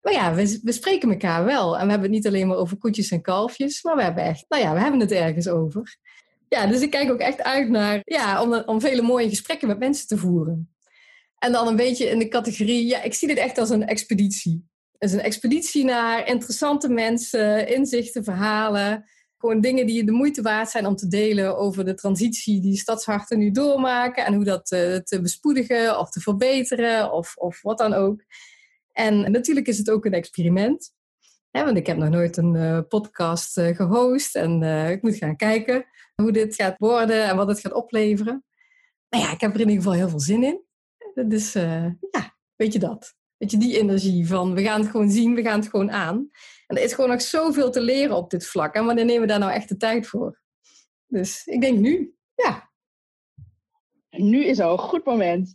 Maar 0.00 0.12
ja, 0.12 0.34
we, 0.34 0.60
we 0.62 0.72
spreken 0.72 1.10
elkaar 1.10 1.44
wel. 1.44 1.78
En 1.78 1.84
we 1.84 1.90
hebben 1.90 2.08
het 2.08 2.10
niet 2.10 2.26
alleen 2.26 2.46
maar 2.46 2.56
over 2.56 2.76
koetjes 2.76 3.10
en 3.10 3.22
kalfjes, 3.22 3.82
maar 3.82 3.96
we 3.96 4.02
hebben 4.02 4.24
echt, 4.24 4.44
nou 4.48 4.62
ja, 4.62 4.72
we 4.72 4.80
hebben 4.80 5.00
het 5.00 5.12
ergens 5.12 5.48
over. 5.48 5.98
Ja, 6.54 6.66
dus 6.66 6.80
ik 6.80 6.90
kijk 6.90 7.10
ook 7.10 7.18
echt 7.18 7.42
uit 7.42 7.68
naar, 7.68 8.00
ja, 8.04 8.42
om, 8.42 8.52
om 8.54 8.80
vele 8.80 9.02
mooie 9.02 9.28
gesprekken 9.28 9.68
met 9.68 9.78
mensen 9.78 10.06
te 10.06 10.16
voeren. 10.16 10.74
En 11.38 11.52
dan 11.52 11.68
een 11.68 11.76
beetje 11.76 12.06
in 12.06 12.18
de 12.18 12.28
categorie, 12.28 12.86
ja, 12.86 13.02
ik 13.02 13.14
zie 13.14 13.28
dit 13.28 13.36
echt 13.36 13.58
als 13.58 13.70
een 13.70 13.86
expeditie. 13.86 14.68
Het 14.98 15.10
is 15.10 15.16
een 15.16 15.24
expeditie 15.24 15.84
naar 15.84 16.28
interessante 16.28 16.88
mensen, 16.88 17.68
inzichten, 17.68 18.24
verhalen. 18.24 19.04
Gewoon 19.38 19.60
dingen 19.60 19.86
die 19.86 20.04
de 20.04 20.12
moeite 20.12 20.42
waard 20.42 20.70
zijn 20.70 20.86
om 20.86 20.96
te 20.96 21.08
delen 21.08 21.56
over 21.56 21.84
de 21.84 21.94
transitie 21.94 22.60
die 22.60 22.76
stadsharten 22.76 23.38
nu 23.38 23.50
doormaken. 23.50 24.24
En 24.24 24.34
hoe 24.34 24.44
dat 24.44 24.66
te, 24.66 25.00
te 25.04 25.20
bespoedigen 25.20 25.98
of 25.98 26.10
te 26.10 26.20
verbeteren 26.20 27.12
of, 27.12 27.36
of 27.36 27.62
wat 27.62 27.78
dan 27.78 27.94
ook. 27.94 28.24
En 28.92 29.30
natuurlijk 29.30 29.66
is 29.66 29.78
het 29.78 29.90
ook 29.90 30.04
een 30.04 30.12
experiment. 30.12 30.92
Want 31.62 31.76
ik 31.76 31.86
heb 31.86 31.96
nog 31.96 32.08
nooit 32.08 32.36
een 32.36 32.54
uh, 32.54 32.80
podcast 32.88 33.58
uh, 33.58 33.76
gehost 33.76 34.36
en 34.36 34.62
uh, 34.62 34.90
ik 34.90 35.02
moet 35.02 35.16
gaan 35.16 35.36
kijken 35.36 35.86
hoe 36.14 36.32
dit 36.32 36.54
gaat 36.54 36.78
worden 36.78 37.28
en 37.28 37.36
wat 37.36 37.48
het 37.48 37.60
gaat 37.60 37.72
opleveren. 37.72 38.44
Maar 39.08 39.20
ja, 39.20 39.32
ik 39.32 39.40
heb 39.40 39.54
er 39.54 39.60
in 39.60 39.68
ieder 39.68 39.82
geval 39.82 39.98
heel 39.98 40.08
veel 40.08 40.20
zin 40.20 40.42
in. 40.42 40.64
Dus 41.28 41.52
ja, 41.52 42.36
weet 42.56 42.72
je 42.72 42.78
dat. 42.78 43.14
Weet 43.36 43.50
je, 43.50 43.56
die 43.56 43.78
energie 43.78 44.26
van 44.26 44.54
we 44.54 44.62
gaan 44.62 44.80
het 44.80 44.90
gewoon 44.90 45.10
zien, 45.10 45.34
we 45.34 45.42
gaan 45.42 45.60
het 45.60 45.68
gewoon 45.68 45.90
aan. 45.90 46.30
En 46.66 46.76
er 46.76 46.82
is 46.82 46.92
gewoon 46.92 47.10
nog 47.10 47.22
zoveel 47.22 47.70
te 47.70 47.80
leren 47.80 48.16
op 48.16 48.30
dit 48.30 48.46
vlak. 48.46 48.74
En 48.74 48.84
wanneer 48.84 49.04
nemen 49.04 49.20
we 49.20 49.26
daar 49.26 49.38
nou 49.38 49.52
echt 49.52 49.68
de 49.68 49.76
tijd 49.76 50.06
voor? 50.06 50.40
Dus 51.06 51.46
ik 51.46 51.60
denk 51.60 51.78
nu, 51.78 52.14
ja. 52.34 52.70
Nu 54.10 54.44
is 54.44 54.60
al 54.60 54.72
een 54.72 54.78
goed 54.78 55.04
moment. 55.04 55.54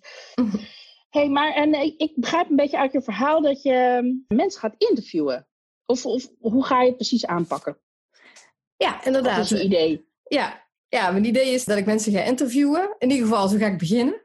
hey, 1.16 1.30
maar 1.30 1.54
en 1.54 1.74
ik 1.98 2.12
begrijp 2.16 2.50
een 2.50 2.56
beetje 2.56 2.78
uit 2.78 2.92
je 2.92 3.02
verhaal 3.02 3.42
dat 3.42 3.62
je 3.62 3.74
ehm, 3.74 4.38
mensen 4.38 4.60
gaat 4.60 4.76
interviewen. 4.78 5.49
Of, 5.90 6.06
of 6.06 6.30
hoe 6.40 6.66
ga 6.66 6.82
je 6.82 6.88
het 6.88 6.96
precies 6.96 7.26
aanpakken? 7.26 7.78
Ja, 8.78 9.06
inderdaad. 9.06 9.36
Dat 9.36 9.46
is 9.46 9.52
een 9.52 9.66
idee. 9.66 10.08
Ja, 10.24 10.68
ja, 10.88 11.12
mijn 11.12 11.26
idee 11.26 11.54
is 11.54 11.66
dat 11.66 11.78
ik 11.78 11.86
mensen 11.86 12.12
ga 12.12 12.24
interviewen. 12.24 12.96
In 12.98 13.10
ieder 13.12 13.28
geval, 13.28 13.48
zo 13.48 13.58
ga 13.58 13.66
ik 13.66 13.78
beginnen. 13.78 14.22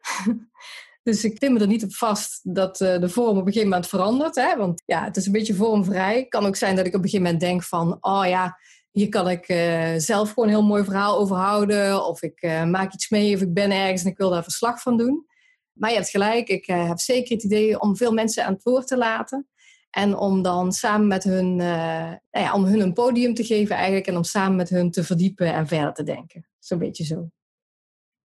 dus 1.02 1.24
ik 1.24 1.38
pin 1.38 1.52
me 1.52 1.60
er 1.60 1.66
niet 1.66 1.84
op 1.84 1.94
vast 1.94 2.54
dat 2.54 2.80
uh, 2.80 2.98
de 2.98 3.08
vorm 3.08 3.28
op 3.28 3.36
een 3.36 3.52
gegeven 3.52 3.68
moment 3.68 3.88
verandert. 3.88 4.34
Hè? 4.34 4.56
Want 4.56 4.82
ja, 4.86 5.04
het 5.04 5.16
is 5.16 5.26
een 5.26 5.32
beetje 5.32 5.54
vormvrij. 5.54 6.18
Het 6.18 6.28
kan 6.28 6.46
ook 6.46 6.56
zijn 6.56 6.76
dat 6.76 6.86
ik 6.86 6.94
op 6.94 7.02
een 7.02 7.08
gegeven 7.08 7.24
moment 7.24 7.42
denk 7.42 7.62
van... 7.62 7.98
oh 8.00 8.26
ja, 8.26 8.58
hier 8.90 9.08
kan 9.08 9.28
ik 9.28 9.48
uh, 9.48 9.92
zelf 9.96 10.28
gewoon 10.28 10.48
een 10.48 10.54
heel 10.54 10.64
mooi 10.64 10.84
verhaal 10.84 11.18
over 11.18 11.36
houden. 11.36 12.06
Of 12.06 12.22
ik 12.22 12.42
uh, 12.42 12.64
maak 12.64 12.92
iets 12.92 13.08
mee 13.08 13.34
of 13.34 13.40
ik 13.40 13.54
ben 13.54 13.70
ergens 13.70 14.04
en 14.04 14.10
ik 14.10 14.18
wil 14.18 14.30
daar 14.30 14.42
verslag 14.42 14.80
van 14.80 14.96
doen. 14.96 15.26
Maar 15.72 15.90
je 15.90 15.96
hebt 15.96 16.10
gelijk, 16.10 16.48
ik 16.48 16.66
heb 16.66 16.98
zeker 16.98 17.34
het 17.34 17.44
idee 17.44 17.80
om 17.80 17.96
veel 17.96 18.12
mensen 18.12 18.44
aan 18.44 18.52
het 18.52 18.62
woord 18.62 18.86
te 18.86 18.96
laten. 18.96 19.48
En 19.94 20.16
om 20.16 20.42
dan 20.42 20.72
samen 20.72 21.06
met 21.06 21.24
hun, 21.24 21.58
uh, 21.58 22.12
nou 22.30 22.30
ja, 22.30 22.54
om 22.54 22.64
hun 22.64 22.80
een 22.80 22.92
podium 22.92 23.34
te 23.34 23.44
geven 23.44 23.76
eigenlijk. 23.76 24.06
En 24.06 24.16
om 24.16 24.24
samen 24.24 24.56
met 24.56 24.68
hun 24.68 24.90
te 24.90 25.04
verdiepen 25.04 25.54
en 25.54 25.66
verder 25.66 25.92
te 25.92 26.02
denken. 26.02 26.46
Zo'n 26.58 26.78
beetje 26.78 27.04
zo. 27.04 27.30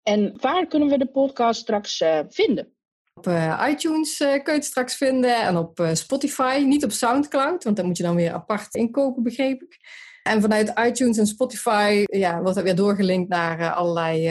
En 0.04 0.38
waar 0.42 0.68
kunnen 0.68 0.90
we 0.90 0.98
de 0.98 1.12
podcast 1.12 1.62
straks 1.62 2.02
uh, 2.02 2.20
vinden? 2.30 2.74
Op 3.14 3.28
uh, 3.28 3.68
iTunes 3.70 4.18
kun 4.18 4.42
je 4.44 4.52
het 4.52 4.66
straks 4.66 4.96
vinden. 4.96 5.42
En 5.42 5.58
op 5.58 5.90
Spotify. 5.94 6.64
Niet 6.68 6.84
op 6.84 6.92
Soundcloud. 6.92 7.64
Want 7.64 7.76
dan 7.76 7.86
moet 7.86 7.98
je 7.98 8.04
dan 8.04 8.16
weer 8.16 8.32
apart 8.32 8.76
inkopen, 8.76 9.24
begreep 9.24 9.62
ik. 9.62 9.78
En 10.24 10.42
vanuit 10.42 10.80
iTunes 10.80 11.18
en 11.18 11.28
Spotify 11.28 12.04
ja, 12.06 12.42
wordt 12.42 12.56
dat 12.56 12.64
weer 12.64 12.76
doorgelinkt 12.76 13.30
naar 13.30 13.74
allerlei 13.74 14.30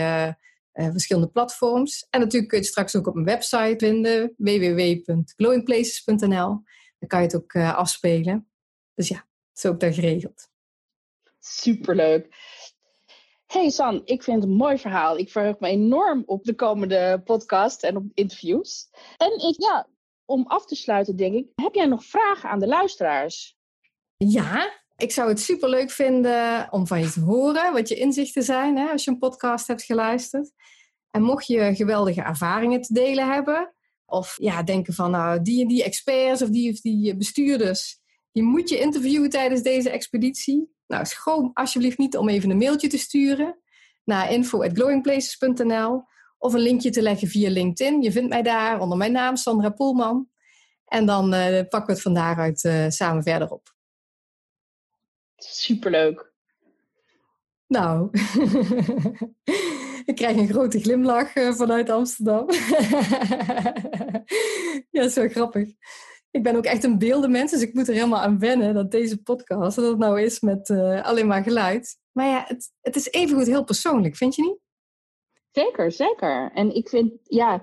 verschillende 0.72 1.28
platforms. 1.28 2.06
En 2.10 2.20
natuurlijk 2.20 2.48
kun 2.48 2.58
je 2.58 2.64
het 2.64 2.72
straks 2.72 2.96
ook 2.96 3.06
op 3.06 3.14
mijn 3.14 3.26
website 3.26 3.74
vinden. 3.78 4.34
www.glowingplaces.nl 4.36 6.62
dan 7.04 7.18
kan 7.18 7.20
je 7.20 7.34
het 7.34 7.36
ook 7.36 7.52
uh, 7.52 7.76
afspelen. 7.76 8.48
Dus 8.94 9.08
ja, 9.08 9.26
zo 9.52 9.68
ook 9.68 9.80
daar 9.80 9.92
geregeld. 9.92 10.48
Superleuk. 11.38 12.34
Hey 13.46 13.70
San, 13.70 14.02
ik 14.04 14.22
vind 14.22 14.40
het 14.42 14.50
een 14.50 14.56
mooi 14.56 14.78
verhaal. 14.78 15.16
Ik 15.16 15.30
verheug 15.30 15.58
me 15.58 15.68
enorm 15.68 16.22
op 16.26 16.44
de 16.44 16.54
komende 16.54 17.22
podcast 17.24 17.82
en 17.82 17.96
op 17.96 18.04
interviews. 18.14 18.88
En 19.16 19.32
ik, 19.32 19.54
ja, 19.62 19.88
om 20.24 20.46
af 20.46 20.66
te 20.66 20.74
sluiten 20.74 21.16
denk 21.16 21.34
ik, 21.34 21.46
heb 21.54 21.74
jij 21.74 21.86
nog 21.86 22.04
vragen 22.04 22.48
aan 22.50 22.60
de 22.60 22.66
luisteraars? 22.66 23.56
Ja, 24.16 24.72
ik 24.96 25.12
zou 25.12 25.28
het 25.28 25.40
superleuk 25.40 25.90
vinden 25.90 26.68
om 26.70 26.86
van 26.86 27.00
je 27.00 27.10
te 27.10 27.20
horen 27.20 27.72
wat 27.72 27.88
je 27.88 27.94
inzichten 27.94 28.42
zijn 28.42 28.76
hè, 28.76 28.90
als 28.90 29.04
je 29.04 29.10
een 29.10 29.18
podcast 29.18 29.66
hebt 29.66 29.82
geluisterd. 29.82 30.52
En 31.10 31.22
mocht 31.22 31.46
je 31.46 31.74
geweldige 31.74 32.22
ervaringen 32.22 32.80
te 32.80 32.92
delen 32.92 33.32
hebben, 33.32 33.73
of 34.14 34.36
ja, 34.40 34.62
denken 34.62 34.94
van 34.94 35.10
nou, 35.10 35.42
die 35.42 35.62
en 35.62 35.68
die 35.68 35.84
experts 35.84 36.42
of 36.42 36.48
die 36.48 36.72
of 36.72 36.80
die 36.80 37.16
bestuurders, 37.16 37.98
die 38.32 38.42
moet 38.42 38.68
je 38.68 38.78
interviewen 38.78 39.30
tijdens 39.30 39.62
deze 39.62 39.90
expeditie. 39.90 40.72
Nou, 40.86 41.04
schroom 41.04 41.50
alsjeblieft 41.54 41.98
niet 41.98 42.16
om 42.16 42.28
even 42.28 42.50
een 42.50 42.56
mailtje 42.56 42.88
te 42.88 42.98
sturen 42.98 43.58
naar 44.04 44.32
info.glowingplaces.nl 44.32 46.04
of 46.38 46.52
een 46.52 46.60
linkje 46.60 46.90
te 46.90 47.02
leggen 47.02 47.28
via 47.28 47.50
LinkedIn. 47.50 48.02
Je 48.02 48.12
vindt 48.12 48.28
mij 48.28 48.42
daar 48.42 48.80
onder 48.80 48.98
mijn 48.98 49.12
naam, 49.12 49.36
Sandra 49.36 49.70
Poelman. 49.70 50.28
En 50.84 51.06
dan 51.06 51.34
uh, 51.34 51.60
pakken 51.68 51.86
we 51.86 51.92
het 51.92 52.02
van 52.02 52.14
daaruit 52.14 52.64
uh, 52.64 52.88
samen 52.88 53.22
verder 53.22 53.50
op. 53.50 53.74
Superleuk. 55.36 56.32
Nou, 57.66 58.10
ik 60.10 60.14
krijg 60.14 60.36
een 60.36 60.48
grote 60.48 60.80
glimlach 60.80 61.36
uh, 61.36 61.52
vanuit 61.52 61.90
Amsterdam. 61.90 62.46
ja, 64.90 65.08
zo 65.08 65.28
grappig. 65.28 65.68
Ik 66.30 66.42
ben 66.42 66.56
ook 66.56 66.64
echt 66.64 66.84
een 66.84 66.98
beeldenmens, 66.98 67.50
dus 67.50 67.62
ik 67.62 67.74
moet 67.74 67.88
er 67.88 67.94
helemaal 67.94 68.20
aan 68.20 68.38
wennen 68.38 68.74
dat 68.74 68.90
deze 68.90 69.22
podcast, 69.22 69.76
dat 69.76 69.88
het 69.88 69.98
nou 69.98 70.20
is 70.20 70.40
met 70.40 70.70
alleen 71.02 71.26
maar 71.26 71.42
geluid. 71.42 71.98
Maar 72.12 72.26
ja, 72.26 72.44
het, 72.46 72.70
het 72.80 72.96
is 72.96 73.10
evengoed 73.10 73.46
heel 73.46 73.64
persoonlijk, 73.64 74.16
vind 74.16 74.34
je 74.34 74.42
niet? 74.42 74.58
Zeker, 75.50 75.92
zeker. 75.92 76.50
En 76.54 76.74
ik 76.74 76.88
vind, 76.88 77.12
ja, 77.22 77.62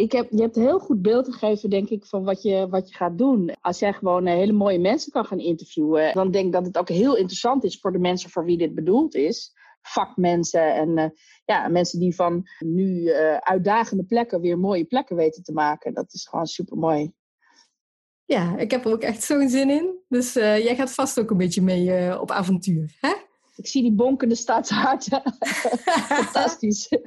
ik 0.00 0.12
heb, 0.12 0.30
je 0.30 0.40
hebt 0.40 0.56
een 0.56 0.62
heel 0.62 0.78
goed 0.78 1.02
beeld 1.02 1.34
gegeven, 1.34 1.70
denk 1.70 1.88
ik, 1.88 2.06
van 2.06 2.24
wat 2.24 2.42
je, 2.42 2.68
wat 2.68 2.88
je 2.88 2.94
gaat 2.94 3.18
doen. 3.18 3.52
Als 3.60 3.78
jij 3.78 3.92
gewoon 3.92 4.26
eh, 4.26 4.34
hele 4.34 4.52
mooie 4.52 4.78
mensen 4.78 5.12
kan 5.12 5.24
gaan 5.24 5.38
interviewen, 5.38 6.14
dan 6.14 6.30
denk 6.30 6.46
ik 6.46 6.52
dat 6.52 6.66
het 6.66 6.78
ook 6.78 6.88
heel 6.88 7.16
interessant 7.16 7.64
is 7.64 7.80
voor 7.80 7.92
de 7.92 7.98
mensen 7.98 8.30
voor 8.30 8.44
wie 8.44 8.58
dit 8.58 8.74
bedoeld 8.74 9.14
is. 9.14 9.52
Vakmensen 9.82 10.74
en 10.74 10.98
uh, 10.98 11.04
ja, 11.44 11.68
mensen 11.68 11.98
die 11.98 12.14
van 12.14 12.48
nu 12.58 13.00
uh, 13.00 13.36
uitdagende 13.36 14.04
plekken 14.04 14.40
weer 14.40 14.58
mooie 14.58 14.84
plekken 14.84 15.16
weten 15.16 15.42
te 15.42 15.52
maken. 15.52 15.94
Dat 15.94 16.12
is 16.12 16.26
gewoon 16.28 16.46
super 16.46 16.76
mooi. 16.76 17.12
Ja, 18.24 18.56
ik 18.56 18.70
heb 18.70 18.84
er 18.84 18.92
ook 18.92 19.02
echt 19.02 19.22
zo'n 19.22 19.48
zin 19.48 19.70
in. 19.70 19.98
Dus 20.08 20.32
jij 20.32 20.76
gaat 20.76 20.92
vast 20.92 21.20
ook 21.20 21.30
een 21.30 21.36
beetje 21.36 21.62
mee 21.62 22.20
op 22.20 22.30
avontuur. 22.30 22.96
Hè? 23.00 23.12
Ik 23.60 23.66
zie 23.66 23.82
die 23.82 23.92
bonkende 23.92 24.34
stadsharten. 24.34 25.22
Fantastisch. 26.22 26.88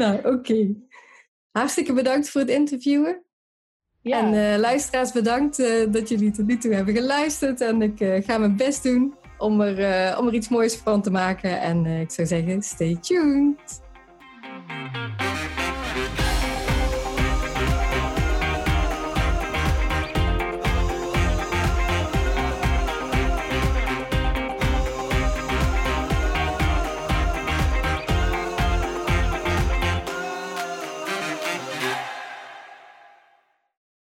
nou, 0.00 0.34
oké. 0.34 0.74
Hartstikke 1.50 1.92
bedankt 1.92 2.30
voor 2.30 2.40
het 2.40 2.50
interviewen. 2.50 3.24
Ja. 4.00 4.18
En 4.18 4.32
uh, 4.32 4.60
luisteraars, 4.60 5.12
bedankt 5.12 5.58
uh, 5.58 5.92
dat 5.92 6.08
jullie 6.08 6.30
tot 6.30 6.46
nu 6.46 6.58
toe 6.58 6.74
hebben 6.74 6.94
geluisterd. 6.94 7.60
En 7.60 7.82
ik 7.82 8.00
uh, 8.00 8.24
ga 8.24 8.38
mijn 8.38 8.56
best 8.56 8.82
doen 8.82 9.14
om 9.38 9.60
er, 9.60 10.18
om 10.18 10.26
er 10.26 10.34
iets 10.34 10.48
moois 10.48 10.76
van 10.76 11.02
te 11.02 11.10
maken. 11.10 11.60
En 11.60 11.86
ik 11.86 12.10
zou 12.10 12.26
zeggen, 12.26 12.62
stay 12.62 12.96
tuned. 13.00 13.84